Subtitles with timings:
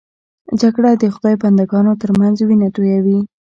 [0.61, 3.19] جګړه د خدای بنده ګانو تر منځ وینه تویوي